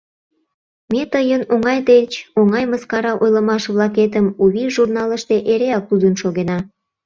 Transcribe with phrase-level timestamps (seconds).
[0.91, 6.57] Ме тыйын оҥай деч оҥай мыскара ойлымаш-влакетым «У вий» журналыште эреак лудын шогена.